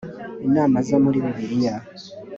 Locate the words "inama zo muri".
0.47-1.17